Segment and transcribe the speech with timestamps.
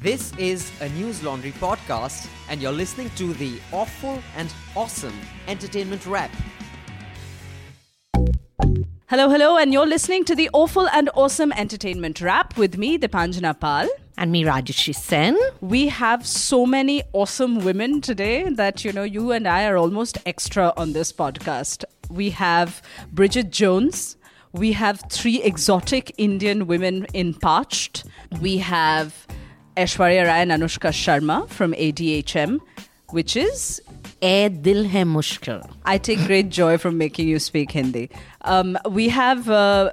[0.00, 6.30] This is a Newslaundry podcast, and you're listening to the awful and awesome entertainment wrap.
[9.06, 13.58] Hello, hello, and you're listening to the awful and awesome entertainment wrap with me, Deepanjana
[13.58, 13.88] Pal.
[14.16, 15.36] And me, Rajyasree Sen.
[15.60, 20.16] We have so many awesome women today that, you know, you and I are almost
[20.24, 21.82] extra on this podcast.
[22.08, 22.80] We have
[23.12, 24.16] Bridget Jones.
[24.52, 28.04] We have three exotic Indian women in Parched.
[28.40, 29.26] We have
[29.77, 32.59] Aishwarya Rai and Anushka Sharma from ADHM,
[33.09, 33.81] which is
[34.23, 38.09] ए दिल है मुश्किल I take great joy from making you speak Hindi.
[38.41, 39.91] Um, we have uh,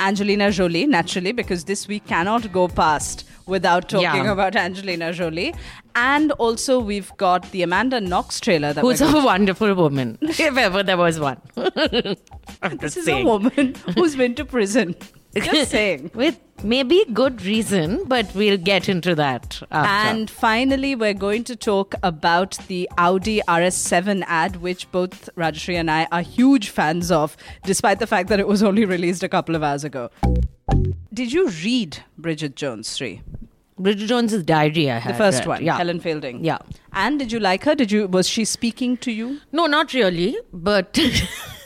[0.00, 4.32] Angelina Jolie, naturally, because this we cannot go past without talking Yeah.
[4.32, 5.54] about Angelina Jolie.
[5.94, 10.40] And also, we've got the Amanda Knox trailer that who's we're a wonderful woman if
[10.40, 13.26] ever there was one I'm This just is saying.
[13.26, 14.94] a woman who's been to prison.
[15.35, 16.11] just saying.
[16.13, 20.09] with maybe good reason but we'll get into that after.
[20.17, 25.91] And finally, we're going to talk about the Audi RS7 ad, which both Rajyasree and
[25.91, 29.53] I are huge fans of, despite the fact that it was only released a couple
[29.55, 30.09] of hours ago.
[31.13, 33.21] Did you read Bridget Jones 3?
[33.79, 35.47] Bridget Jones's diary I The first read.
[35.47, 36.43] one, yeah Helen Fielding.
[36.43, 36.57] Yeah.
[37.05, 37.75] And did you like her?
[37.75, 39.39] Did you was she speaking to you?
[39.51, 40.99] No, not really, but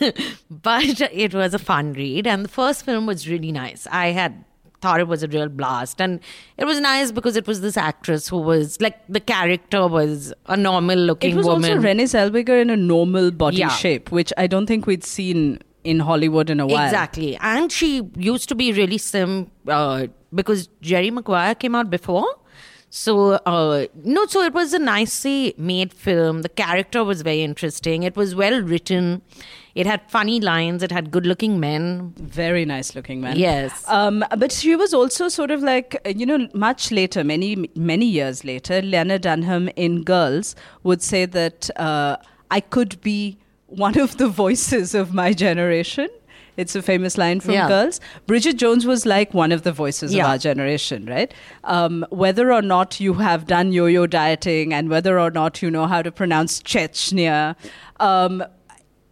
[0.49, 3.87] but it was a fun read, and the first film was really nice.
[3.91, 4.43] I had
[4.81, 6.19] thought it was a real blast, and
[6.57, 10.57] it was nice because it was this actress who was like the character was a
[10.57, 11.35] normal-looking woman.
[11.35, 11.71] It was woman.
[11.77, 13.69] also Renée Zellweger in a normal body Yeah.
[13.69, 16.85] shape, which I don't think we'd seen in Hollywood in a while.
[16.85, 17.37] Exactly.
[17.37, 22.25] And she used to be really sim uh, because Jerry Maguire came out before.
[22.93, 26.41] So, uh, no, so it was a nicely made film.
[26.41, 28.03] The character was very interesting.
[28.03, 29.21] It was well written.
[29.75, 30.83] It had funny lines.
[30.83, 32.13] It had good looking men.
[32.17, 33.37] Very nice looking man.
[33.37, 33.85] Yes.
[33.87, 38.43] Um, but she was also sort of like, you know, much later, many, many years
[38.43, 42.17] later, Lena Dunham in Girls would say that uh,
[42.51, 46.09] I could be one of the voices of my generation.
[46.57, 47.67] It's a famous line from Yeah.
[47.67, 47.99] Girls.
[48.27, 51.33] Bridget Jones was like one of the voices of our generation, right?
[51.63, 55.71] Um, whether or not you have done yo yo dieting and whether or not you
[55.71, 57.55] know how to pronounce Chechnya,
[57.99, 58.43] um,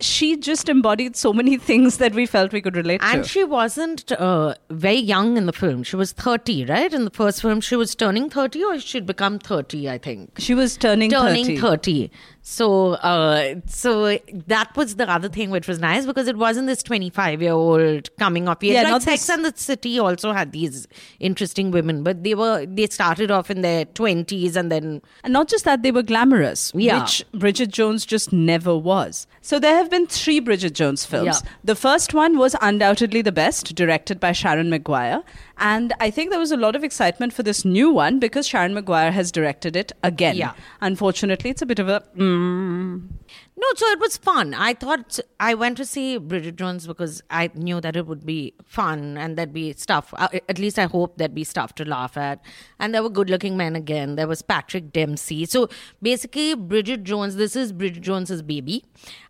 [0.02, 3.18] she just embodied so many things that we felt we could relate And to.
[3.20, 5.84] And she wasn't uh, very young in the film.
[5.84, 6.94] She was 30, right?
[6.94, 10.40] In the first film, she was turning 30 or she'd become 30, I think.
[10.40, 11.58] She was turning, turning 30.
[11.60, 12.12] 30.
[12.52, 14.18] So, uh, so
[14.48, 18.10] that was the other thing which was nice because it wasn't this 25 year old
[18.18, 18.58] coming age.
[18.62, 20.88] Yeah, like Sex this- and the City also had these
[21.20, 25.48] interesting women, but they were, they started off in their 20s and then, And not
[25.48, 27.02] just that, they were glamorous, Yeah.
[27.02, 29.28] which Bridget Jones just never was.
[29.42, 31.42] So there have been three Bridget Jones films.
[31.44, 31.52] Yeah.
[31.64, 35.22] The first one was undoubtedly the best, directed by Sharon Maguire.
[35.59, 38.74] And I think there was a lot of excitement for this new one because Sharon
[38.74, 40.36] Maguire has directed it again.
[40.36, 40.54] Yeah.
[40.82, 42.02] Unfortunately, it's a bit of a.
[42.18, 44.54] mm, no, so it was fun.
[44.54, 48.54] I thought I went to see Bridget Jones because I knew that it would be
[48.66, 50.14] fun and there'd be stuff.
[50.18, 52.42] uh, At least I hope there'd be stuff to laugh at.
[52.80, 54.16] And there were good looking men again.
[54.16, 55.46] There was Patrick Dempsey.
[55.46, 55.70] So
[56.02, 58.84] basically, Bridget Jones, this is Bridget Jones's baby.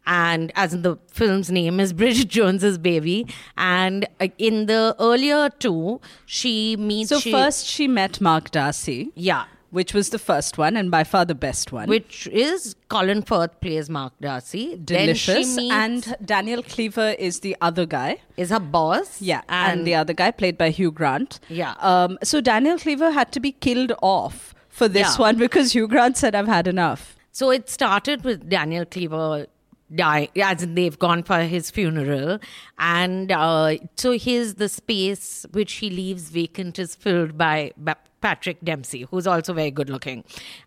[0.06, 3.28] And as in the film's name is Bridget Jones's baby.
[3.58, 7.10] And uh, in the earlier two, she meets.
[7.10, 9.46] So she- first, she met Mark Darcy, Yeah.
[9.72, 11.88] Which was the first one and by far the best one.
[11.90, 14.78] Which is Colin Firth plays Mark Darcy.
[14.84, 15.56] Delicious.
[15.56, 18.18] Meets, and Daniel Cleaver is the other guy.
[18.38, 19.22] is her boss.
[19.22, 21.40] Yeah, and, the other guy played by Hugh Grant.
[21.50, 21.74] Yeah.
[21.80, 25.22] Um, so Daniel Cleaver had to be killed off for this Yeah.
[25.22, 29.46] one because Hugh Grant said, "I've had enough." So it started with Daniel Cleaver
[29.94, 32.40] die as in they've gone for his funeral.
[32.78, 38.64] And uh, so his the space which he leaves vacant is filled by, by Patrick
[38.64, 40.24] Dempsey who's also very good looking.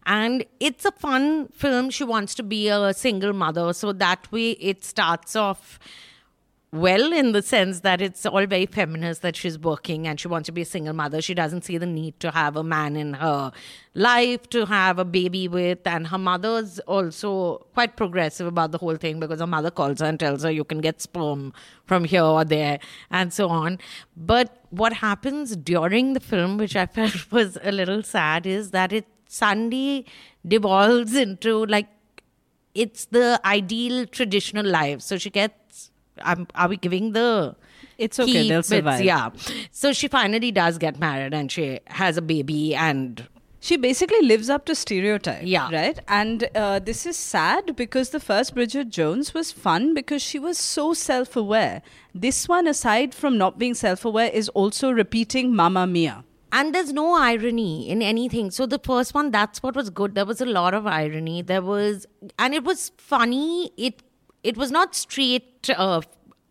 [0.06, 1.90] And it's a fun film.
[1.90, 3.72] She wants to be a single mother.
[3.72, 5.78] So that way it starts off
[6.74, 10.46] well in the sense that it's all very feminist that she's working and she wants
[10.46, 13.12] to be a single mother she doesn't see the need to have a man in
[13.12, 13.52] her
[13.94, 18.96] life to have a baby with and her mother's also quite progressive about the whole
[18.96, 21.52] thing because her mother calls her and tells her you can get sperm
[21.84, 22.78] from here or there
[23.10, 23.78] and so on
[24.16, 28.94] but what happens during the film which i felt was a little sad is that
[28.94, 30.06] it suddenly
[30.46, 31.88] devolves into like
[32.74, 35.00] it's the ideal traditional life.
[35.02, 35.90] So she gets.
[36.20, 37.56] Um, are we giving the?
[37.98, 38.68] It's okay, they'll bits?
[38.68, 39.02] survive.
[39.02, 39.30] Yeah.
[39.70, 43.28] So she finally does get married and she has a baby and
[43.60, 45.42] She basically lives up to stereotype.
[45.44, 45.68] Yeah.
[45.72, 45.98] Right?
[46.08, 50.58] And uh, this is sad because the first Bridget Jones was fun because she was
[50.58, 51.82] so self aware.
[52.14, 56.24] This one, aside from not being self aware, is also repeating Mamma Mia.
[56.56, 58.50] and there's no irony in anything.
[58.50, 60.14] So the first one, that's what was good.
[60.16, 61.40] There was a lot of irony.
[61.40, 62.06] There was,
[62.38, 63.72] and it was funny.
[63.76, 64.02] It
[64.42, 66.00] it was not straight uh,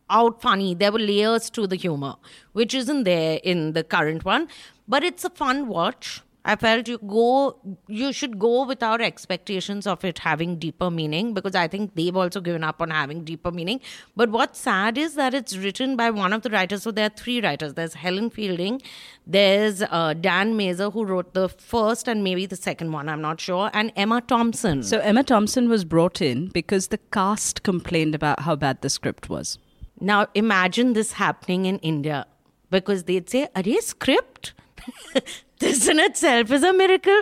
[0.10, 0.74] out funny.
[0.76, 2.16] There were layers to the humor,
[2.54, 4.48] which isn't there in the current one.
[4.88, 6.22] But it's a fun watch.
[6.44, 7.58] I felt you go,
[7.88, 12.42] you should go without expectations of it having deeper meaning because I think they've also
[12.42, 13.80] given up on having deeper meaning.
[14.16, 16.82] But what's sad is that it's written by one of the writers.
[16.84, 17.76] So there are three writers.
[17.76, 18.82] There's Helen Fielding,
[19.28, 23.08] there's uh, Dan Mazer who wrote the first and maybe the second one.
[23.08, 24.82] I'm not sure, and Emma Thompson.
[24.84, 29.30] So Emma Thompson was brought in because the cast complained about how bad the script
[29.30, 29.60] was.
[30.00, 32.26] Now imagine this happening in India
[32.72, 34.54] because they'd say, "Are script?"
[35.60, 37.22] this in itself is a miracle.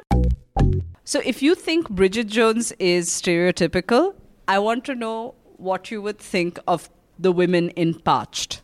[1.04, 4.14] So, if you think Bridget Jones is stereotypical,
[4.48, 8.62] I want to know what you would think of the women in Parched.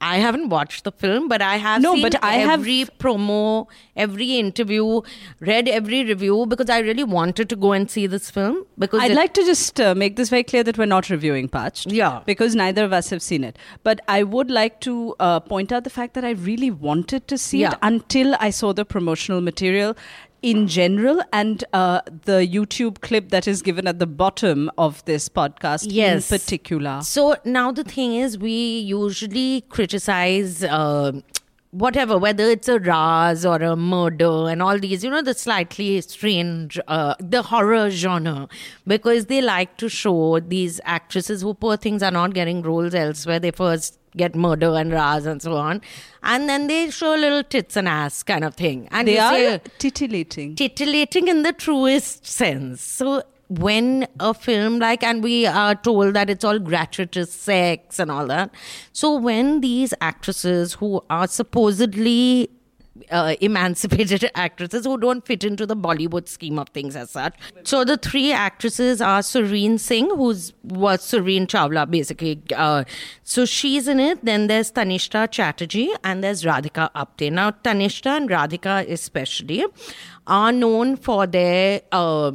[0.00, 2.98] I haven't watched the film, but I have no, seen but I every have...
[2.98, 3.66] promo,
[3.96, 5.00] every interview,
[5.40, 8.66] read every review because I really wanted to go and see this film.
[8.78, 9.14] Because I'd it...
[9.14, 12.54] like to just uh, make this very clear that we're not reviewing Parched, yeah, because
[12.54, 13.58] neither of us have seen it.
[13.84, 17.38] But I would like to uh, point out the fact that I really wanted to
[17.38, 17.72] see yeah.
[17.72, 19.96] it until I saw the promotional material,
[20.46, 25.28] in general and uh, the YouTube clip that is given at the bottom of this
[25.28, 26.30] podcast yes.
[26.30, 27.00] in particular.
[27.02, 30.62] So now the thing is, we usually criticize.
[30.62, 31.20] Uh,
[31.72, 36.00] whatever, whether it's a Raaz or a murder and all these, you know, the slightly
[36.00, 38.48] strange, uh, the horror genre,
[38.86, 43.38] because they like to show these actresses who poor things are not getting roles elsewhere.
[43.40, 45.80] They first get murder and Raaz and so on.
[46.22, 48.88] And then they show little tits and ass kind of thing.
[48.90, 50.56] And they are say, titillating.
[50.56, 52.82] Titillating in the truest sense.
[52.82, 58.10] So when a film like and we are told that it's all gratuitous sex and
[58.10, 58.50] all that
[58.92, 62.50] so when these actresses who are supposedly
[63.10, 67.34] uh, emancipated actresses who don't fit into the Bollywood scheme of things as such.
[67.64, 72.42] So the three actresses are Sureen Singh, who's was Surveen Chawla basically.
[72.54, 72.84] Uh,
[73.22, 74.24] so she's in it.
[74.24, 77.32] Then there's Tannishtha Chatterjee and there's Radhika Apte.
[77.32, 79.64] Now Tannishtha and Radhika especially
[80.26, 82.32] are known for their uh,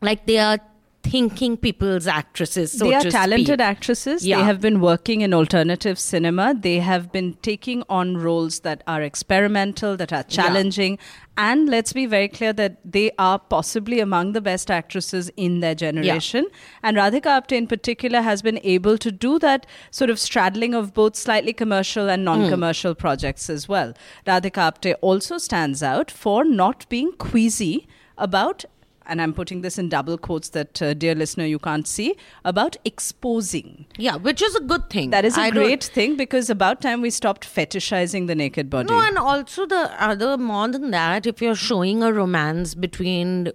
[0.00, 0.58] like they are
[1.04, 2.72] thinking people's actresses.
[2.72, 3.60] So they are talented speak.
[3.60, 4.26] actresses.
[4.26, 4.38] Yeah.
[4.38, 6.54] They have been working in alternative cinema.
[6.54, 10.92] They have been taking on roles that are experimental, that are challenging.
[10.92, 11.04] Yeah.
[11.36, 15.74] And let's be very clear that they are possibly among the best actresses in their
[15.74, 16.46] generation.
[16.48, 16.58] Yeah.
[16.84, 20.94] And Radhika Apte, in particular, has been able to do that sort of straddling of
[20.94, 22.98] both slightly commercial and non commercial mm.
[22.98, 23.94] projects as well.
[24.26, 27.86] Radhika Apte also stands out for not being queasy
[28.16, 28.64] about
[29.06, 32.76] and I'm putting this in double quotes that, uh, dear listener, you can't see, about
[32.84, 33.86] exposing.
[33.98, 35.10] Yeah, which is a good thing.
[35.10, 38.92] That is a I great thing because about time we stopped fetishizing the naked body.
[38.92, 43.52] No, and also the other, more than that, if you're showing a romance between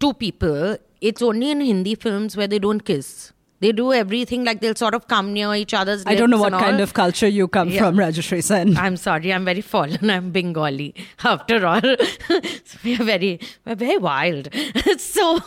[0.00, 3.33] two people, it's only in Hindi films where they don't kiss.
[3.64, 6.02] They do everything like they'll sort of come near each other's.
[6.06, 7.78] I don't know what kind of culture you come yeah.
[7.78, 8.76] from, Rajyasree Sen.
[8.86, 10.10] I'm sorry, I'm very fallen.
[10.10, 10.94] I'm Bengali.
[11.24, 11.80] After all,
[12.84, 14.50] we're very, we're very wild.
[14.98, 15.40] so,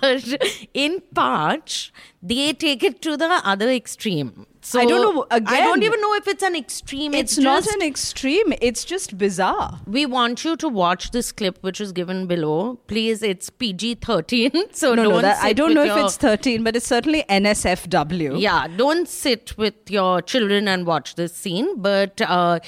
[0.00, 0.40] but
[0.72, 1.92] in Parch,
[2.22, 4.46] they take it to the other extreme.
[4.64, 5.26] So I don't know.
[5.30, 7.12] Again, I don't even know if it's an extreme.
[7.12, 8.54] It's, it's not an extreme.
[8.62, 9.80] It's just bizarre.
[9.86, 12.80] We want you to watch this clip, which is given below.
[12.86, 14.50] Please, it's PG thirteen.
[14.72, 17.24] So no, don't no, that, I don't know your, if it's thirteen, but it's certainly
[17.28, 18.40] NSFW.
[18.40, 21.76] Yeah, don't sit with your children and watch this scene.
[21.76, 22.60] But uh,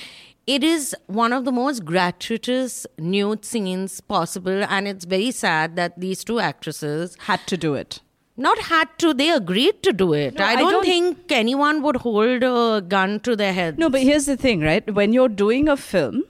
[0.46, 5.98] it is one of the most gratuitous nude scenes possible, and it's very sad that
[5.98, 8.00] these two actresses had to do it
[8.36, 11.82] not had to they agreed to do it no, I, don't I, don't think anyone
[11.82, 15.28] would hold a gun to their head no but here's the thing right when you're
[15.28, 16.24] doing a film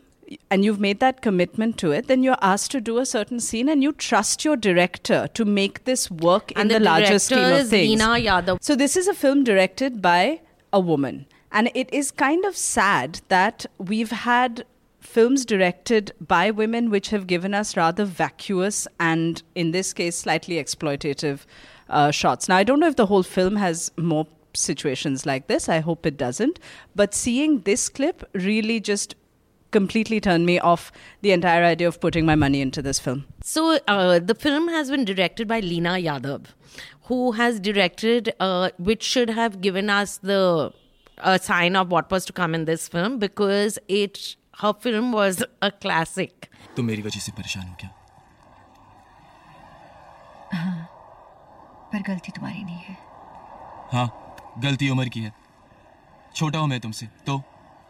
[0.50, 3.68] and you've made that commitment to it, then you're asked to do a certain scene
[3.68, 7.38] and you trust your director to make this work and in the, the larger scheme
[7.38, 8.00] of things.
[8.00, 8.58] Leena Yadav.
[8.60, 10.40] So this is a film directed by
[10.72, 11.26] a woman.
[11.52, 14.64] And it is kind of sad that we've had
[15.00, 20.56] films directed by women which have given us rather vacuous and, in this case, slightly
[20.56, 21.40] exploitative
[21.88, 22.48] uh, shots.
[22.48, 25.68] Now, I don't know if the whole film has more situations like this.
[25.68, 26.58] I hope it doesn't.
[26.94, 29.14] But seeing this clip really just
[29.70, 33.26] completely turned me off the entire idea of putting my money into this film.
[33.42, 36.46] So, uh, the film has been directed by Leena Yadav,
[37.04, 40.72] who has directed, uh, which should have given us the
[41.18, 45.42] a sign of what was to come in this film because it her film was
[45.62, 46.50] a classic.
[46.76, 47.90] तुम मेरी वजह से परेशान हो क्या?
[50.54, 50.95] हाँ.
[51.96, 52.96] पर गलती तुम्हारी नहीं है
[53.92, 54.08] हाँ
[54.62, 55.32] गलती उम्र की है
[56.36, 57.38] छोटा हूँ मैं तुमसे तो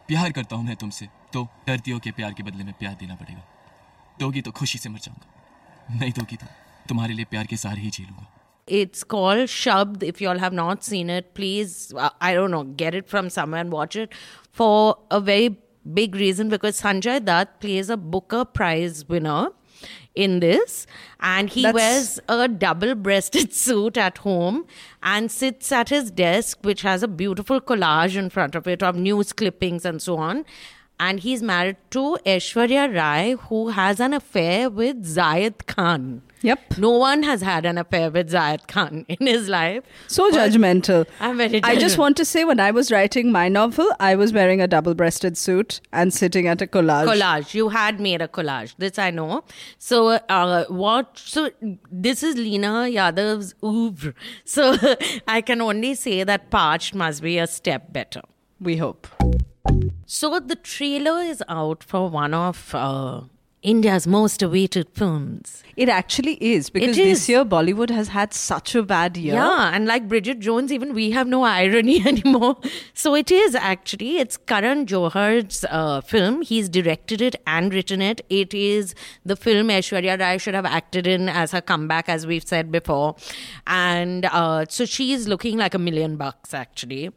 [0.09, 3.15] प्यार करता हूँ मैं तुमसे तो डरती हो कि प्यार के बदले में प्यार देना
[3.23, 3.43] पड़ेगा
[4.21, 6.47] दोगी तो खुशी से मर जाऊँगा नहीं दोगी तो
[6.89, 8.33] तुम्हारे लिए प्यार के सारे ही जी लूँगा
[8.69, 10.03] It's called Shabd.
[10.03, 13.29] If you all have not seen it, please, uh, I don't know, get it from
[13.35, 14.17] somewhere and watch it
[14.61, 14.73] for
[15.19, 15.51] a very
[15.99, 19.37] big reason because Sanjay Dutt plays a Booker Prize winner
[20.15, 20.87] in this.
[21.21, 24.67] And he That's- wears a double breasted suit at home
[25.03, 28.97] and sits at his desk which has a beautiful collage in front of it of
[28.97, 30.45] news clippings and so on
[30.99, 36.79] and he's married to Aishwarya Rai who has an affair with Zayed Khan Yep.
[36.79, 39.83] no one has had an affair with Zayed Khan in his life.
[40.07, 41.07] So judgmental.
[41.19, 44.33] I'm very I just want to say when I was writing my novel, I was
[44.33, 47.07] wearing a double breasted suit and sitting at a collage.
[47.07, 47.55] collage.
[47.55, 48.75] You had made a collage.
[48.79, 49.43] This I know.
[49.79, 51.19] So uh, what?
[51.19, 51.51] So
[51.91, 54.15] this is Leena Yadav's oeuvre.
[54.45, 54.77] So
[55.27, 58.23] I can only say that Parched must be a step better.
[58.61, 59.07] We hope.
[60.07, 63.23] So the trailer is out for one of uh,
[63.63, 65.65] India's most awaited films.
[65.77, 69.35] It actually is because It this year Bollywood has had such a bad year.
[69.35, 72.59] Yeah, and like Bridget Jones, even we have no irony anymore.
[72.95, 76.43] So it is actually, it's Karan Johar's uh, film.
[76.43, 78.25] He's directed it and written it.
[78.31, 78.95] It is
[79.25, 83.17] the film Aishwarya Rai should have acted in as her comeback, as we've said before.
[83.67, 87.11] And uh, so she's looking like a million bucks, actually.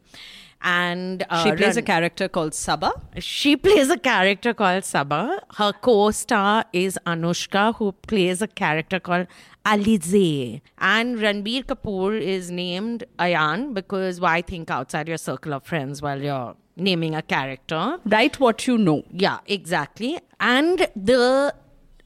[0.61, 2.91] And uh, She plays a character called Saba.
[3.17, 5.41] she plays a character called Saba.
[5.55, 9.27] Her co-star is Anushka, who plays a character called
[9.65, 10.61] Alize.
[10.77, 16.21] And Ranbir Kapoor is named Ayan because why think outside your circle of friends while
[16.21, 17.97] you're naming a character?
[18.05, 19.03] Write what you know.
[19.11, 20.19] Yeah, exactly.
[20.39, 21.53] And the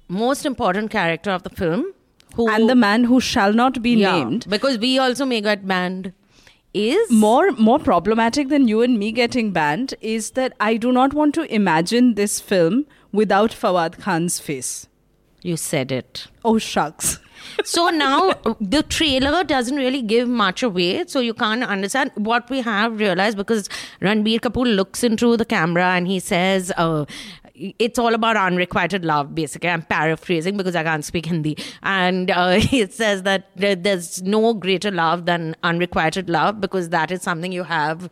[0.07, 1.85] most important character of the film,
[2.35, 4.45] who And the man who shall not be yeah, named.
[4.49, 6.13] because we also may get banned,
[6.73, 11.13] is More more problematic than you and me getting banned is that I do not
[11.13, 14.87] want to imagine this film without Fawad Khan's face.
[15.47, 16.27] you said it.
[16.49, 17.19] Oh shucks.
[17.63, 22.61] so now the trailer doesn't really give much away so you can't understand what we
[22.61, 23.67] have realized because
[24.01, 27.05] ranbir kapoor looks into the camera and he says uh,
[27.79, 32.57] it's all about unrequited love basically i'm paraphrasing because i can't speak hindi and uh,
[32.83, 37.63] it says that there's no greater love than unrequited love because that is something you
[37.75, 38.09] have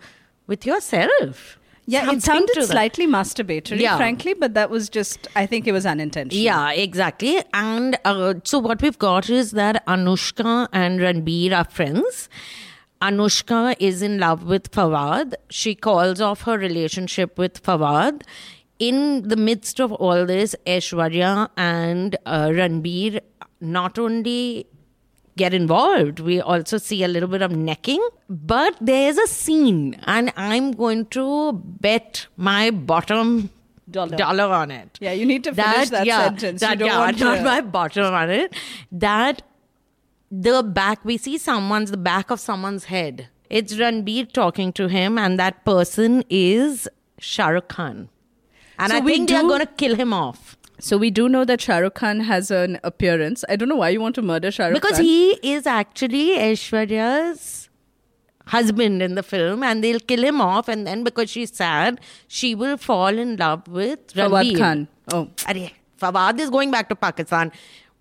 [0.47, 1.57] with yourself
[1.93, 3.95] Yeah, Something it sounded slightly masturbatory, Yeah.
[4.01, 6.43] frankly, but that was just I think it was unintentional.
[6.47, 7.31] Yeah, exactly.
[7.61, 12.21] And uh, so what we've got is that Anushka and Ranbir are friends.
[13.01, 15.33] Anushka is in love with Fawad.
[15.49, 18.21] She calls off her relationship with Fawad.
[18.89, 23.19] In the midst of all this, Aishwarya and uh, Ranbir
[23.59, 24.65] not only
[25.37, 28.01] get involved, we also see a little bit of necking.
[28.27, 33.51] But there's a scene, and I'm going to bet my bottom
[33.89, 34.15] Dollar.
[34.17, 36.61] dollar on it Yeah, you need to finish that sentence.
[36.61, 38.55] You don't yeah, want not to- my bottom on it.
[38.91, 39.43] That
[40.31, 43.27] the back, we see someone's, the back of someone's head.
[43.49, 46.87] It's Ranbir talking to him, and that person is
[47.19, 48.09] Shah Rukh Khan.
[48.81, 50.57] And So I think they're going to kill him off.
[50.79, 53.43] So we do know that Shah Rukh Khan has an appearance.
[53.47, 55.05] I don't know why you want to murder Shah Rukh Because Khan.
[55.05, 57.69] he is actually Aishwarya's
[58.47, 62.55] husband in the film, and they'll kill him off, and then because she's sad, she
[62.55, 64.57] will fall in love with Fawad.
[64.57, 64.87] Khan.
[65.13, 65.29] Oh.
[65.51, 65.71] Arey,
[66.01, 67.51] Fawad is going back to Pakistan,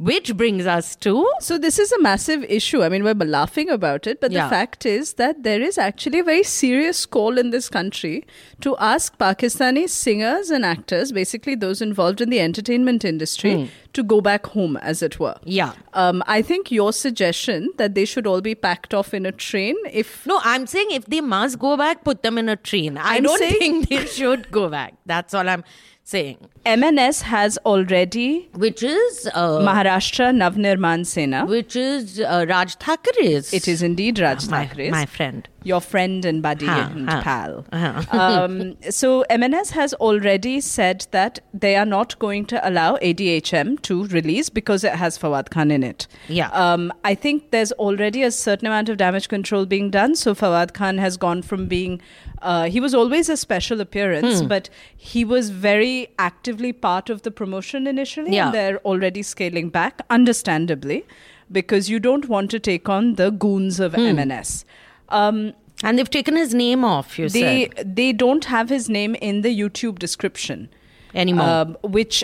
[0.00, 2.82] which brings us to So this is a massive issue.
[2.82, 4.44] I mean, we're laughing about it, but Yeah.
[4.44, 8.24] the fact is that there is actually a very serious call in this country
[8.62, 13.66] to ask Pakistani singers and actors, basically those involved in the entertainment industry, hmm.
[13.94, 15.34] To go back home, as it were.
[15.44, 15.72] Yeah.
[15.94, 19.74] Um, I think your suggestion that they should all be packed off in a train,
[19.90, 22.96] if No, I'm saying if they must go back, put them in a train.
[22.98, 24.94] I I'm don't saying- think they should go back.
[25.06, 25.64] That's all I'm
[26.04, 26.38] saying.
[26.66, 31.46] MNS has already Which is uh, Maharashtra Navnirman Sena.
[31.46, 33.52] which is uh, Raj Thackeray's.
[33.52, 34.90] It is indeed Raj my, Thackeray's.
[34.92, 35.48] my friend.
[35.62, 37.64] Your friend and buddy Huh, and huh, pal.
[38.12, 44.06] um, so MNS has already said that they are not going to allow ADHM to
[44.06, 46.06] release because it has Fawad Khan in it.
[46.28, 46.48] Yeah.
[46.50, 50.14] Um, I think there's already a certain amount of damage control being done.
[50.14, 52.00] So Fawad Khan has gone from being,
[52.40, 53.82] uh, he was always a special Hmm.
[53.82, 58.34] appearance, but he was very actively part of the promotion initially.
[58.34, 58.46] Yeah.
[58.46, 61.04] And they're already scaling back, understandably,
[61.52, 64.00] because you don't want to take on the goons of Hmm.
[64.18, 64.64] MNS.
[65.10, 65.52] Um,
[65.82, 67.96] And they've taken his name off, you they said.
[67.98, 70.68] they don't have his name in the YouTube description
[71.14, 71.46] Anymore.
[71.52, 72.18] um, which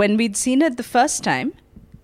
[0.00, 1.52] when we'd seen it the first time,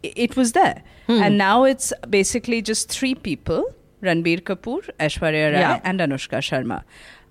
[0.02, 1.21] it was there, Hmm.
[1.26, 3.62] and now it's basically just three people:
[4.09, 5.81] Ranbir Kapoor, Aishwarya Rai, Yeah.
[5.93, 6.81] and Anushka Sharma.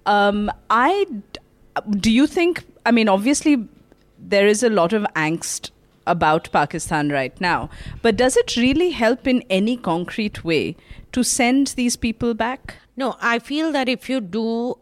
[0.05, 1.05] Um, I
[2.07, 2.63] do you think?
[2.85, 3.57] I mean, obviously,
[4.35, 5.71] there is a lot of angst
[6.07, 7.69] about Pakistan right now.
[8.01, 10.75] But does it really help in any concrete way
[11.11, 12.75] to send these people back?
[12.97, 14.75] No, I feel that if you do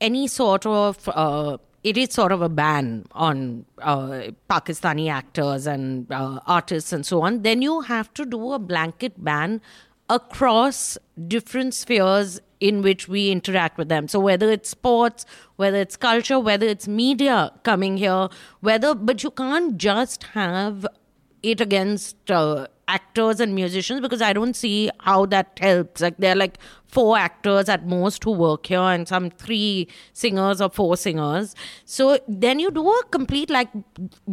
[0.00, 6.10] any sort of, uh, it is sort of a ban on uh, Pakistani actors and
[6.10, 9.60] uh, artists and so on, then you have to do a blanket ban
[10.08, 10.98] across
[11.28, 14.08] different spheres in which we interact with them.
[14.08, 15.24] So whether it's sports,
[15.56, 18.28] whether it's culture, whether it's media coming here,
[18.60, 20.86] whether, but you can't just have
[21.42, 26.00] it against uh, actors and musicians because I don't see how that helps.
[26.00, 30.60] Like there are like four actors at most who work here and some three singers
[30.60, 31.54] or four singers.
[31.84, 33.68] So then you do a complete like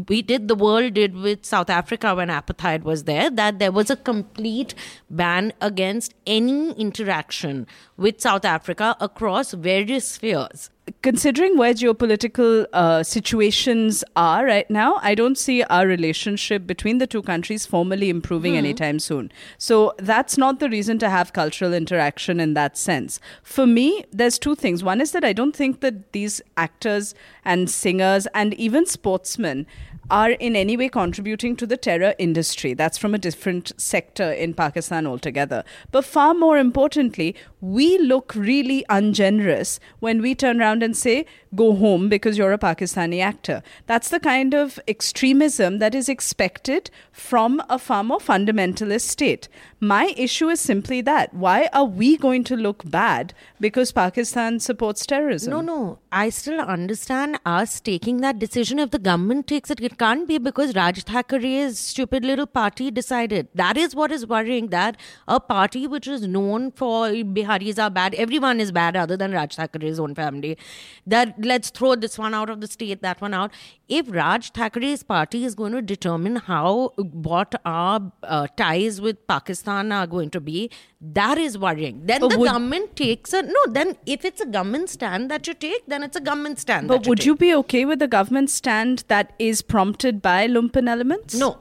[0.07, 3.89] we did the world did with South Africa when apartheid was there that there was
[3.89, 4.73] a complete
[5.09, 10.69] ban against any interaction with South Africa across various spheres
[11.01, 17.07] considering where geopolitical uh, situations are right now, I don't see our relationship between the
[17.07, 18.59] two countries formally improving Hmm.
[18.59, 19.31] anytime soon.
[19.57, 23.19] So that's not the reason to have cultural interaction in that sense.
[23.43, 24.83] For me, there's two things.
[24.83, 27.13] One is that I don't think that these actors
[27.43, 29.65] and singers and even sportsmen
[30.09, 32.73] are in any way contributing to the terror industry.
[32.73, 35.63] That's from a different sector in Pakistan altogether.
[35.91, 41.75] But far more importantly, we look really ungenerous when we turn around and say, go
[41.75, 43.63] home because you're a Pakistani actor.
[43.85, 49.47] That's the kind of extremism that is expected from a far more fundamentalist state.
[49.79, 51.33] My issue is simply that.
[51.33, 55.51] Why are we going to look bad because Pakistan supports terrorism?
[55.51, 55.99] No, no.
[56.11, 58.79] I still understand us taking that decision.
[58.79, 63.47] If the government takes it, it can't be because Raj Thackeray's stupid little party decided.
[63.55, 64.67] That is what is worrying.
[64.69, 68.15] That a party which is known for Biharis are bad.
[68.15, 70.57] Everyone is bad other than Raj Thackeray's own family.
[71.05, 73.51] That let's throw this one out of the state, that one out.
[73.87, 76.93] If Raj Thackeray's party is going to determine how
[77.29, 80.69] what our uh, ties with Pakistan are going to be,
[81.01, 82.01] that is worrying.
[82.05, 83.63] Then But the would- government takes a no.
[83.69, 86.87] Then if it's a government stand that you take, then it's a government stand.
[86.87, 87.25] But that would take.
[87.27, 91.33] you be okay with the government stand that is prompted by lumpen elements?
[91.35, 91.57] No.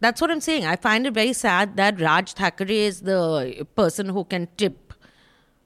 [0.00, 0.64] That's what I'm saying.
[0.66, 4.94] I find it very sad that Raj Thackeray is the person who can tip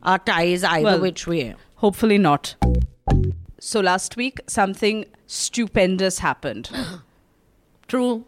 [0.03, 1.55] our ties either Well, which way.
[1.77, 2.57] Hopefully not.
[3.61, 6.71] So last week, something stupendous happened.
[7.89, 8.25] True.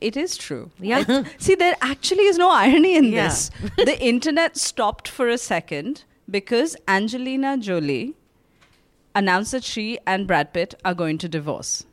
[0.00, 0.70] It is true.
[0.80, 1.24] Yeah.
[1.36, 3.28] See, there actually is no irony in Yeah.
[3.28, 3.50] this.
[3.76, 8.14] the internet stopped for a second because Angelina Jolie
[9.14, 11.84] announced that she and Brad Pitt are going to divorce.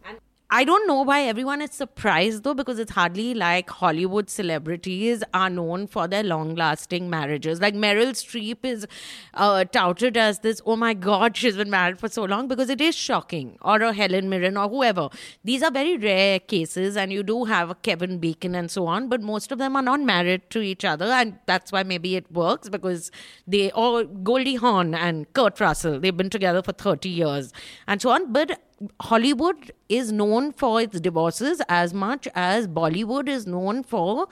[0.49, 5.49] I don't know why everyone is surprised though, because it's hardly like Hollywood celebrities are
[5.49, 7.60] known for their long lasting marriages.
[7.60, 8.88] Like Meryl Streep is
[9.33, 12.79] uh, touted as this, oh my God, she's been married for so long, because it
[12.79, 13.57] is shocking.
[13.62, 15.10] Or a Helen Mirren or whoever.
[15.43, 19.10] These are very rare cases, and you do have a Kevin Bacon and so on,
[19.10, 22.31] but most of them are not married to each other, and that's why maybe it
[22.31, 23.12] works because
[23.45, 27.51] they, or Goldie Hawn and Kurt Russell, they've been together for 30 years
[27.86, 28.31] and so on.
[28.31, 28.62] But
[29.02, 34.28] Hollywood is known for its divorces as much as Bollywood is known for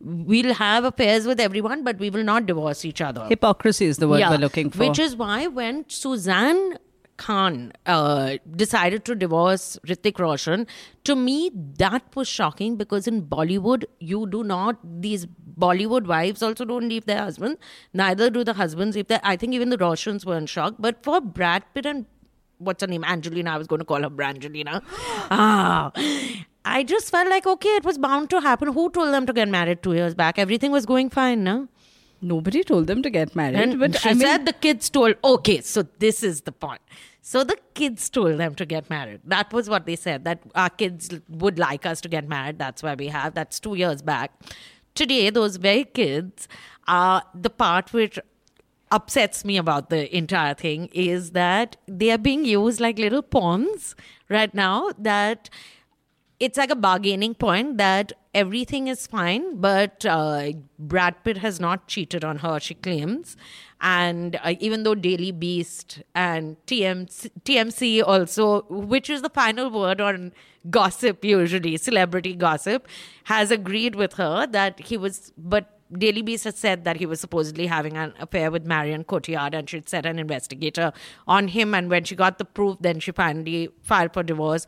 [0.00, 3.24] we'll have affairs with everyone, but we will not divorce each other.
[3.24, 4.78] Hypocrisy is the word we're looking for.
[4.78, 6.76] Which is why when Sussanne
[7.16, 10.66] Khan uh, decided to divorce Hrithik Roshan,
[11.04, 15.26] to me that was shocking because in Bollywood you do not these
[15.58, 17.58] Bollywood wives also don't leave their husbands.
[17.92, 18.94] Neither do the husbands.
[18.94, 20.76] If they, I think even the Roshans were in shock.
[20.78, 22.06] But for Brad Pitt and
[22.58, 24.82] what's her name, Angelina, I was going to call her Brangelina.
[25.30, 25.92] ah,
[26.64, 28.72] I just felt like okay, it was bound to happen.
[28.72, 30.38] Who told them to get married two years back?
[30.38, 31.68] Everything was going fine, no?
[32.20, 33.56] Nobody told them to get married.
[33.56, 36.80] And but she I mean, said the kids told, okay, so this is the point.
[37.22, 39.20] So the kids told them to get married.
[39.24, 42.58] That was what they said, that our kids would like us to get married.
[42.58, 43.34] That's why we have.
[43.34, 44.32] That's two years back.
[44.94, 46.48] Today, those very kids
[46.88, 48.18] are the part which
[48.90, 53.94] upsets me about the entire thing is that they are being used like little pawns
[54.28, 55.50] right now that
[56.40, 61.88] it's like a bargaining point that everything is fine, but uh, Brad Pitt has not
[61.88, 63.36] cheated on her, she claims.
[63.80, 70.00] And uh, even though Daily Beast and TMZ, TMZ also, which is the final word
[70.00, 70.32] on
[70.70, 72.86] gossip usually, celebrity gossip,
[73.24, 77.20] has agreed with her that he was, but Daily Beast has said that he was
[77.20, 80.92] supposedly having an affair with Marion Cotillard and she'd set an investigator
[81.26, 81.74] on him.
[81.74, 84.66] And when she got the proof, then she finally filed for divorce.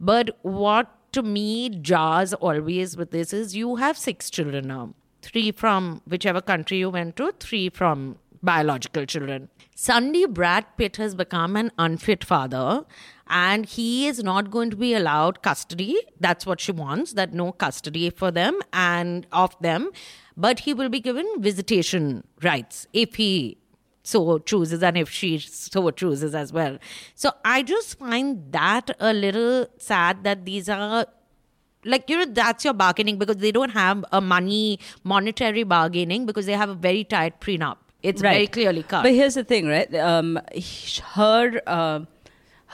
[0.00, 5.50] But what to me jars always with this is you have six children now three
[5.50, 9.48] from whichever country you went to, three from biological children.
[9.74, 12.84] Suddenly, Brad Pitt has become an unfit father
[13.26, 15.98] and he is not going to be allowed custody.
[16.20, 19.90] That's what she wants, that no custody for them and of them.
[20.36, 23.58] But he will be given visitation rights if he
[24.02, 26.78] so chooses and if she so chooses as well.
[27.14, 31.06] So I just find that a little sad that these are
[31.84, 36.46] like you know that's your bargaining because they don't have a money monetary bargaining because
[36.46, 39.02] they have a very tight prenup it's very clearly cut.
[39.02, 39.92] But here's the thing, right?
[39.94, 42.00] Um, he- her uh,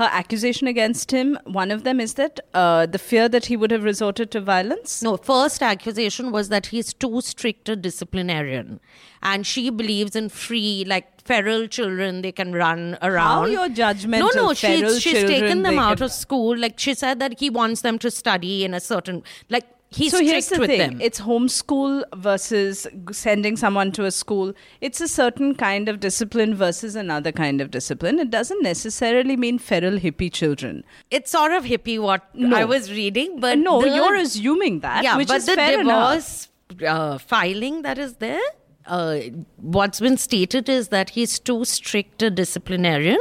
[0.00, 3.70] her accusation against him, one of them is that uh, the fear that he would
[3.70, 5.02] have resorted to violence.
[5.02, 8.80] no first accusation was that he's too strict a disciplinarian.
[9.22, 13.42] And she believes in free like feral children they can run around.
[13.42, 16.56] How your judgment no no she's, she's taken them out can- of school.
[16.56, 20.18] Like she said that he wants them to study in a certain like he's so
[20.18, 24.52] strict here's the with thing: them it's homeschool versus sending someone to a school.
[24.80, 28.18] It's a certain kind of discipline versus another kind of discipline.
[28.18, 30.84] It doesn't necessarily mean feral hippie children.
[31.10, 32.56] it's sort of hippie what No.
[32.56, 35.76] I was reading, but no, the- you're assuming that, yeah, which but is the fair
[35.78, 36.48] divorce
[36.86, 38.40] uh, filing that is there,
[38.86, 39.18] uh,
[39.56, 43.18] what's been stated is that he's too strict a disciplinarian,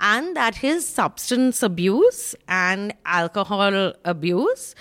[0.00, 4.74] and that his substance abuse and alcohol abuse.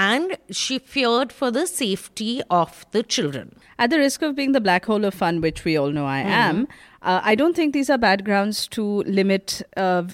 [0.00, 3.56] And she feared for the safety of the children.
[3.78, 6.20] At the risk of being the black hole of fun, which we all know I
[6.20, 6.30] Mm-hmm.
[6.48, 6.68] am,
[7.02, 8.84] uh, I don't think these are bad grounds to
[9.18, 10.04] limit uh,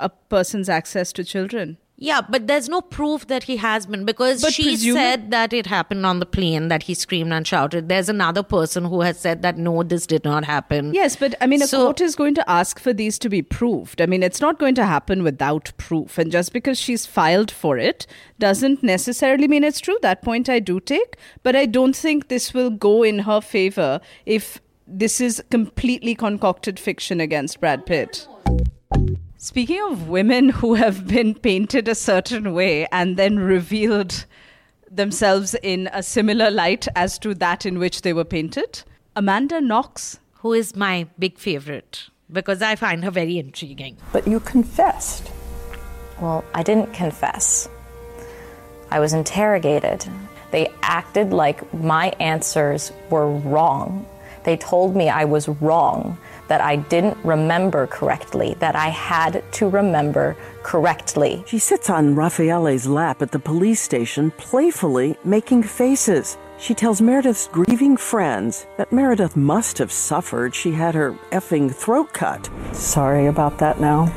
[0.00, 1.76] a person's access to children.
[2.02, 5.52] Yeah, but there's no proof that he has been because But she presumably- said that
[5.52, 7.90] it happened on the plane that he screamed and shouted.
[7.90, 10.94] There's another person who has said that no, this did not happen.
[10.94, 13.42] Yes, but I mean, a So- court is going to ask for these to be
[13.42, 14.00] proved.
[14.00, 16.16] I mean, it's not going to happen without proof.
[16.16, 18.06] And just because she's filed for it
[18.38, 19.98] doesn't necessarily mean it's true.
[20.00, 21.16] That point I do take.
[21.42, 26.78] But I don't think this will go in her favor if this is completely concocted
[26.80, 28.26] fiction against Brad Pitt.
[29.42, 34.26] Speaking of women who have been painted a certain way and then revealed
[34.90, 38.82] themselves in a similar light as to that in which they were painted,
[39.16, 43.96] Amanda Knox who is my big favorite because I find her very intriguing.
[44.12, 45.30] But you confessed.
[46.20, 47.66] Well, I didn't confess.
[48.90, 50.04] I was interrogated.
[50.50, 54.04] They acted like my answers were wrong.
[54.44, 56.18] They told me I was wrong,
[56.50, 61.44] that I didn't remember correctly, that I had to remember correctly.
[61.46, 66.36] She sits on Raffaele's lap at the police station, playfully making faces.
[66.58, 70.52] She tells Meredith's grieving friends that Meredith must have suffered.
[70.52, 72.50] She had her effing throat cut.
[72.72, 74.12] Sorry about that now.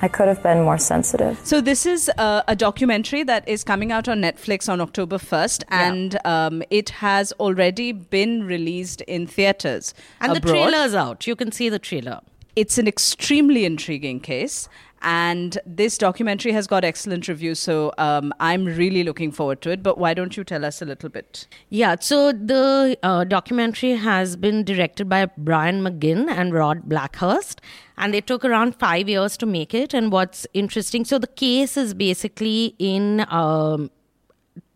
[0.00, 1.40] I could have been more sensitive.
[1.44, 5.64] So this is uh, a documentary that is coming out on Netflix on October 1st
[5.70, 10.52] and um, it has already been released in theaters And the abroad.
[10.70, 11.26] trailer's out.
[11.26, 12.20] You can see the trailer.
[12.54, 14.68] It's an extremely intriguing case
[15.02, 19.82] and this documentary has got excellent reviews so um, I'm really looking forward to it
[19.82, 24.36] but why don't you tell us a little bit Yeah, so the uh, documentary has
[24.36, 27.60] been directed by Brian McGinn and Rod Blackhurst,
[27.96, 29.92] and they took around five years to make it.
[29.94, 33.90] And what's interesting, so the case is basically in um,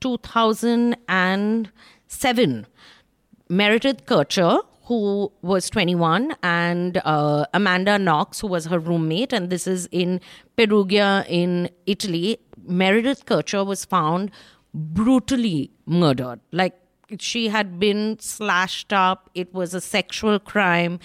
[0.00, 2.66] 2007.
[3.48, 9.66] Meredith Kercher, who was 21, and uh, Amanda Knox, who was her roommate, and this
[9.66, 10.20] is in
[10.56, 12.38] Perugia in Italy.
[12.66, 14.30] Meredith Kercher was found
[14.74, 16.40] brutally murdered.
[16.50, 16.74] Like
[17.18, 19.30] she had been slashed up.
[19.34, 20.98] It was a sexual crime.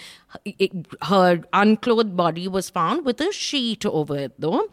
[0.44, 4.68] It- her unclothed body was found with a sheet over it, though.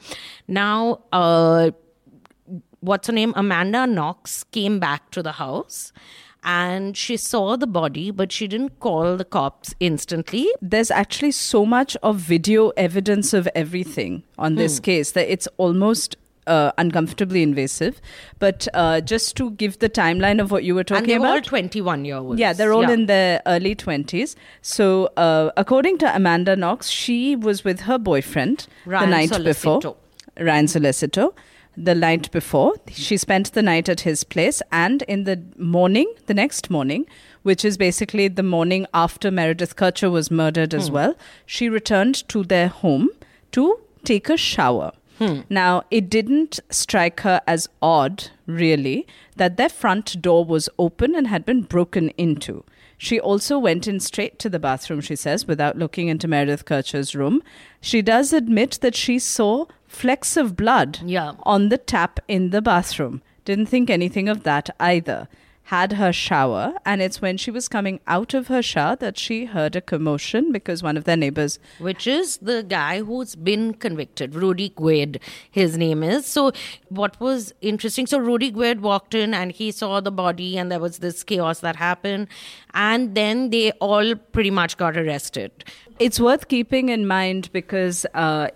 [0.47, 1.71] Now, uh,
[2.79, 3.33] what's her name?
[3.35, 5.91] Amanda Knox came back to the house
[6.45, 10.47] and she saw the body, but she didn't call the cops instantly.
[10.61, 14.57] there's actually so much of video evidence of everything on Hmm.
[14.59, 16.15] this case that it's almost
[16.47, 17.99] uh, uncomfortably invasive.
[18.37, 21.25] But uh, just to give the timeline of what you were And talking they were
[21.25, 21.45] all about.
[21.45, 22.39] 21 year olds.
[22.39, 24.35] Yeah, they're all in their early 20s.
[24.61, 29.43] So, uh, according to Amanda Knox, she was with her boyfriend the night Sollecito.
[29.81, 29.95] before.
[30.39, 31.33] Ryan Sollecito.
[31.77, 36.33] The night before, she spent the night at his place, and in the morning, the
[36.33, 37.05] next morning,
[37.43, 40.93] which is basically the morning after Meredith Kercher was murdered as hmm.
[40.93, 43.09] well, she returned to their home
[43.51, 44.93] to take a shower.
[45.19, 45.41] Hmm.
[45.49, 51.27] Now, it didn't strike her as odd, really, that their front door was open and
[51.27, 52.63] had been broken into.
[52.97, 57.15] She also went in straight to the bathroom, she says, without looking into Meredith Kercher's
[57.15, 57.41] room.
[57.81, 61.33] She does admit that she saw flecks of blood Yeah.
[61.43, 63.21] on the tap in the bathroom.
[63.43, 65.27] Didn't think anything of that either.
[65.69, 69.45] Had her shower, and it's when she was coming out of her shower that she
[69.45, 71.57] heard a commotion because one of their neighbors.
[71.79, 76.27] which is the guy who's been convicted, Rudy Guede, his name is.
[76.27, 76.51] So,
[76.89, 78.05] what was interesting?
[78.05, 81.61] So, Rudy Guede walked in and he saw the body, and there was this chaos
[81.61, 82.27] that happened,
[82.75, 85.63] and then they all pretty much got arrested.
[85.97, 88.05] It's worth keeping in mind because.
[88.13, 88.49] Uh,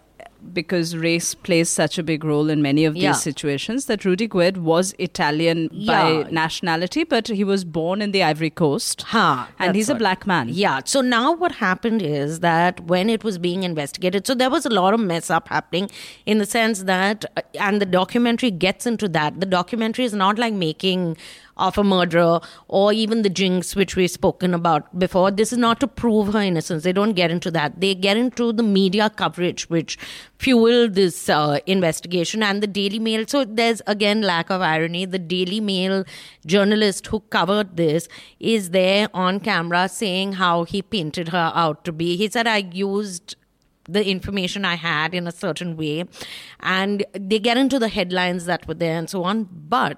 [0.53, 3.11] because race plays such a big role in many of these Yeah.
[3.11, 6.23] situations, that Rudy Guede was Italian Yeah.
[6.23, 9.03] by nationality, but he was born in the Ivory Coast.
[9.07, 10.49] Huh, and he's a black man.
[10.51, 10.81] Yeah.
[10.85, 14.69] So now what happened is that when it was being investigated, so there was a
[14.69, 15.89] lot of mess up happening
[16.25, 19.39] in the sense that, uh, and the documentary gets into that.
[19.39, 21.17] The documentary is not like making
[21.59, 25.29] of a murderer or even the jinx which we've spoken about before.
[25.31, 26.83] This is not to prove her innocence.
[26.83, 27.79] They don't get into that.
[27.79, 29.97] They get into the media coverage which
[30.39, 33.25] fueled this uh, investigation and the daily mail.
[33.27, 35.05] So there's again lack of irony.
[35.05, 36.05] The daily mail
[36.45, 38.07] journalist who covered this
[38.39, 42.15] is there on camera saying how he painted her out to be.
[42.15, 43.35] He said i used
[43.89, 46.05] the information I had in a certain way.
[46.59, 49.47] And they get into the headlines that were there and so on.
[49.51, 49.97] But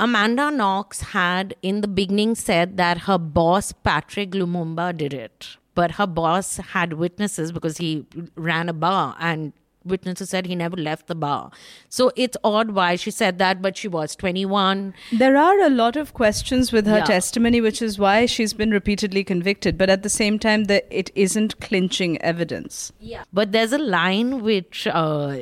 [0.00, 5.56] Amanda Knox had in the beginning said that her boss, Patrick Lumumba, did it.
[5.74, 8.06] But her boss had witnesses because he
[8.36, 9.52] ran a bar and
[9.84, 11.50] witnesses said he never left the bar.
[11.88, 14.92] So it's odd why she said that, but she was 21.
[15.12, 17.04] There are a lot of questions with her Yeah.
[17.04, 19.78] testimony, which is why she's been repeatedly convicted.
[19.78, 22.92] But at the same time, the, it isn't clinching evidence.
[23.00, 23.22] Yeah.
[23.32, 25.38] But there's a line which uh,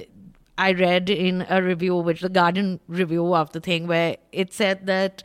[0.58, 4.86] I read in a review, which the Guardian review of the thing, where it said
[4.86, 5.22] that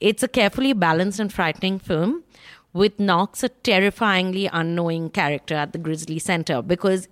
[0.00, 2.24] it's a carefully balanced and frightening film
[2.72, 7.08] with Knox a terrifyingly unknowing character at the Grisly Center because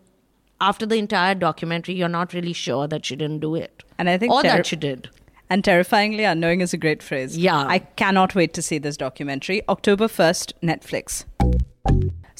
[0.60, 3.82] after the entire documentary, you're not really sure that she didn't do it.
[3.98, 5.10] And I think or terri- that she did.
[5.48, 7.36] And terrifyingly unknowing is a great phrase.
[7.36, 7.58] Yeah.
[7.66, 9.62] I cannot wait to see this documentary.
[9.68, 11.24] October 1st, Netflix.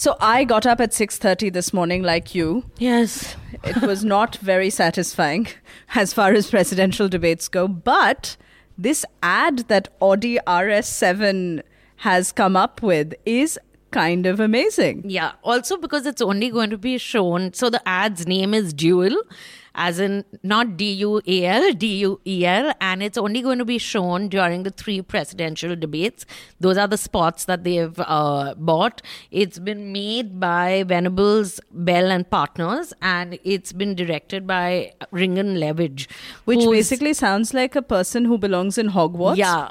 [0.00, 2.64] So I got up at 6:30 this morning like you.
[2.78, 3.36] Yes.
[3.62, 5.48] It was not very satisfying
[5.94, 8.38] as far as presidential debates go, but
[8.78, 11.60] this ad that Audi RS7
[11.96, 13.58] has come up with is
[13.90, 15.02] kind of amazing.
[15.04, 15.32] Yeah.
[15.42, 17.52] Also because it's only going to be shown.
[17.52, 19.22] So the ad's name is Duel,
[19.74, 23.58] as in not D U A L, D U E L, and it's only going
[23.58, 26.26] to be shown during the three presidential debates.
[26.58, 29.02] Those are the spots that they've uh, bought.
[29.30, 36.08] It's been made by Venables, Bell and Partners, and it's been directed by Ringan Ledwidge,
[36.44, 39.36] Which basically sounds like a person who belongs in Hogwarts.
[39.36, 39.70] yeah.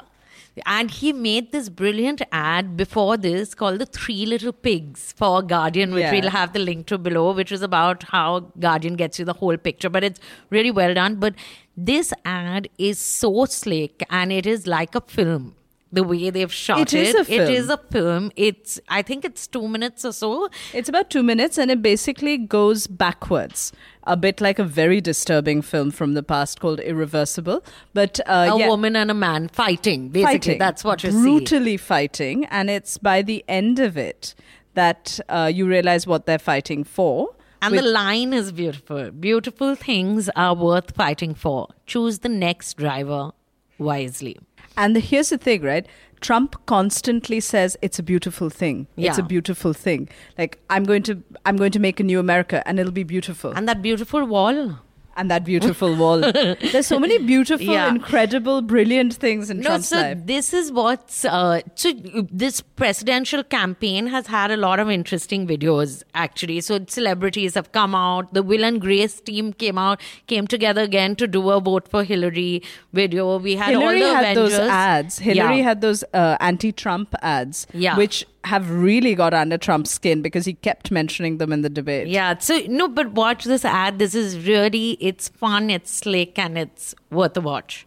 [0.66, 5.92] And he made this brilliant ad before this called The Three Little Pigs for Guardian,
[5.94, 6.12] which Yeah.
[6.12, 9.56] we'll have the link to below, which is about how Guardian gets you the whole
[9.56, 9.88] picture.
[9.88, 10.20] But it's
[10.50, 11.16] really well done.
[11.16, 11.34] But
[11.76, 15.54] this ad is so slick and it is like a film.
[15.92, 17.78] The way they've shot It is a It is film.
[17.78, 18.32] a film.
[18.36, 20.48] It's I think it's two minutes or so.
[20.72, 23.72] It's about two minutes and it basically goes backwards.
[24.04, 27.64] A bit like a very disturbing film from the past called Irreversible.
[27.92, 30.08] But uh, a yeah, woman and a man fighting.
[30.08, 30.58] Basically, fighting.
[30.58, 31.20] that's what you see.
[31.20, 32.44] Brutally fighting.
[32.46, 34.34] And it's by the end of it
[34.74, 37.34] that uh, you realize what they're fighting for.
[37.62, 39.10] And the line is beautiful.
[39.10, 41.68] Beautiful things are worth fighting for.
[41.86, 43.32] Choose the next driver
[43.78, 44.38] wisely.
[44.76, 45.86] And the, here's the thing, right?
[46.20, 48.86] Trump constantly says it's a beautiful thing.
[48.96, 50.08] It's a beautiful thing.
[50.36, 53.52] Like I'm going to I'm going to make a new America and it'll be beautiful.
[53.52, 54.78] And that beautiful wall.
[55.16, 56.20] And that beautiful wall.
[56.72, 57.88] There's so many beautiful, Yeah.
[57.90, 60.18] incredible, brilliant things in No, Trump's so life.
[60.24, 61.92] this is what's uh, so
[62.32, 66.60] this presidential campaign has had a lot of interesting videos actually.
[66.62, 68.32] So celebrities have come out.
[68.32, 72.02] The Will and Grace team came out, came together again to do a vote for
[72.04, 72.62] Hillary
[72.94, 73.38] video.
[73.38, 74.70] We had Hillary all the had those Avengers.
[74.70, 75.18] ads.
[75.18, 75.62] Hillary Yeah.
[75.64, 77.96] had those uh, anti-Trump ads, Yeah.
[77.96, 82.08] which have really got under Trump's skin because he kept mentioning them in the debate.
[82.08, 83.98] Yeah, so no, but watch this ad.
[83.98, 87.86] This is really it's fun, it's slick, and it's worth a watch.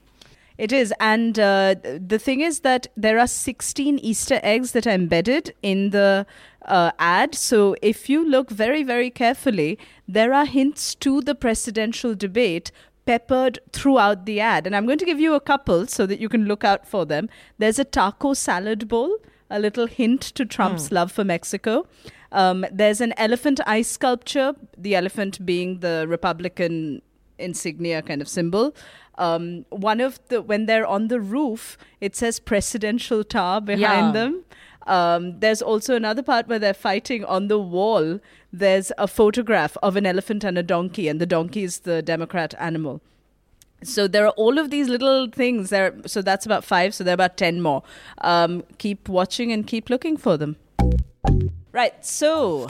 [0.58, 0.94] It is.
[1.00, 5.90] And uh, the thing is that there are 16 Easter eggs that are embedded in
[5.90, 6.26] the
[6.66, 7.36] uh, ad.
[7.36, 12.72] So if you look very, very carefully, there are hints to the presidential debate
[13.06, 14.66] peppered throughout the ad.
[14.68, 17.06] And I'm going to give you a couple so that you can look out for
[17.06, 17.30] them.
[17.58, 19.18] There's a taco salad bowl,
[19.54, 21.86] a little hint to Trump's love for Mexico.
[22.32, 27.02] Um, there's an elephant eye sculpture, the elephant being the Republican
[27.38, 28.76] insignia kind of symbol.
[29.18, 34.12] Um, one of the when they're on the roof, it says presidential tar behind Yeah.
[34.12, 34.44] them.
[34.88, 38.20] Um, there's also another part where they're fighting on the wall.
[38.52, 42.54] There's a photograph of an elephant and a donkey, and the donkey is the Democrat
[42.60, 43.02] animal.
[43.88, 45.70] So there are all of these little things.
[45.70, 46.94] There, so that's about five.
[46.94, 47.84] So there are about ten more.
[48.20, 50.58] Um, keep watching and keep looking for them.
[51.72, 52.06] Right.
[52.06, 52.70] So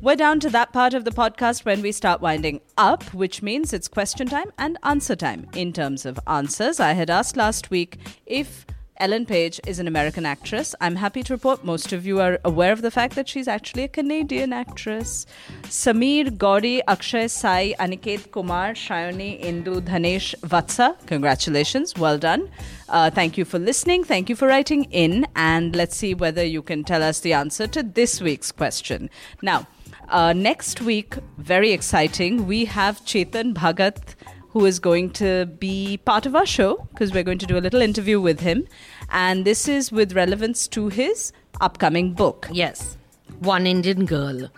[0.00, 3.72] we're down to that part of the podcast when we start winding up, which means
[3.72, 5.48] it's question time and answer time.
[5.54, 8.66] In terms of answers, I had asked last week if
[8.98, 10.74] Ellen Page is an American actress.
[10.80, 13.84] I'm happy to report most of you are aware of the fact that she's actually
[13.84, 15.26] a Canadian actress.
[15.64, 20.96] Samir, Gauri, Akshay, Sai, Aniket Kumar, Shayoni, Indu, Dhanesh, Vatsa.
[21.06, 21.94] Congratulations.
[21.96, 22.48] Well done.
[22.88, 24.02] Uh, thank you for listening.
[24.02, 25.26] Thank you for writing in.
[25.36, 29.10] And let's see whether you can tell us the answer to this week's question.
[29.42, 29.66] Now,
[30.08, 34.14] uh, next week, very exciting, we have Chetan Bhagat
[34.56, 37.64] who is going to be part of our show because we're going to do a
[37.66, 38.66] little interview with him.
[39.10, 42.48] And this is with relevance to his upcoming book.
[42.50, 42.96] Yes.
[43.40, 44.48] One Indian girl.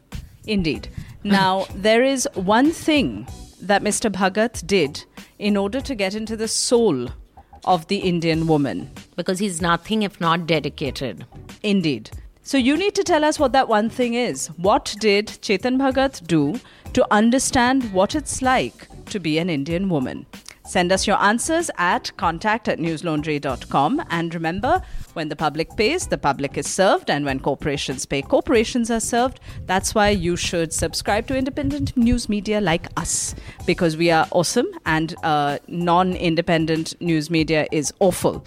[0.46, 0.86] Indeed.
[1.24, 3.26] Now, there is one thing
[3.60, 4.08] that Mr.
[4.08, 5.04] Bhagat did
[5.40, 7.08] in order to get into the soul
[7.64, 8.92] of the Indian woman.
[9.16, 11.26] Because he's nothing if not dedicated.
[11.64, 12.12] Indeed.
[12.44, 14.46] So you need to tell us what that one thing is.
[14.58, 16.60] What did Chetan Bhagat do
[16.92, 20.26] to understand what it's like to be an Indian woman?
[20.68, 24.04] Send us your answers at contact at newslaundry.com.
[24.10, 24.82] And remember,
[25.14, 27.08] when the public pays, the public is served.
[27.08, 29.40] And when corporations pay, corporations are served.
[29.64, 34.66] That's why you should subscribe to independent news media like us, because we are awesome
[34.84, 38.44] and uh, non independent news media is awful.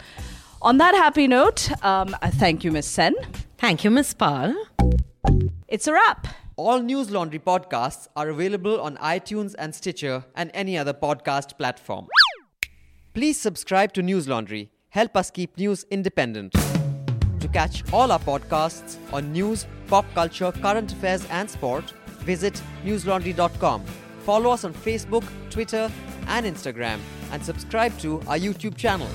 [0.62, 3.16] On that happy note, um, thank you, Miss Sen.
[3.58, 4.56] Thank you, Miss Pal.
[5.68, 6.28] It's a wrap.
[6.58, 12.08] All Newslaundry podcasts are available on iTunes and Stitcher and any other podcast platform.
[13.14, 14.70] Please subscribe to Newslaundry.
[14.90, 16.54] Help us keep news independent.
[17.40, 23.86] To catch all our podcasts on news, pop culture, current affairs, and sport, visit newslaundry.com.
[24.26, 25.90] Follow us on Facebook, Twitter,
[26.28, 27.00] and Instagram,
[27.32, 29.08] and subscribe to our YouTube channel.